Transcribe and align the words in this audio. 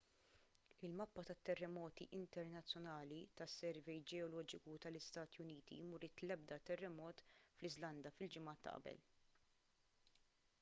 il-mappa 0.85 1.23
tat-terremoti 1.25 2.07
internazzjonali 2.21 3.19
tas-servej 3.41 3.99
ġeoloġiku 4.13 4.79
tal-istati 4.87 5.43
uniti 5.45 5.79
m'uriet 5.91 6.25
l-ebda 6.29 6.59
terremot 6.71 7.23
fl-iżlanda 7.43 8.15
fil-ġimgħa 8.17 8.57
ta' 8.65 8.75
qabel 8.79 8.99